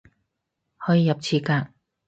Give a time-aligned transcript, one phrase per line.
[0.79, 1.69] 可以入廁格